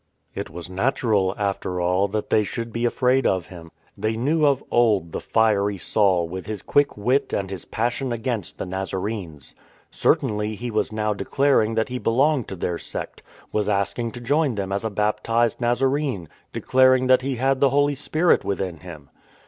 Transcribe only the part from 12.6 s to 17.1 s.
sect; was asking to join them as a baptised Nazarene, declaring